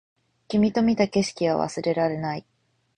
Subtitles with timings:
[0.47, 2.43] 君と見た景色は忘れられない